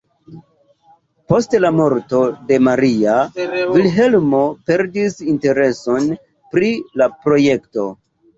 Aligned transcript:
Post 1.33 1.51
la 1.65 1.69
morto 1.79 2.21
de 2.51 2.57
Maria, 2.67 3.17
Vilhelmo 3.75 4.41
perdis 4.71 5.17
intereson 5.35 6.09
pri 6.57 6.73
la 7.03 7.11
projekto. 7.29 7.87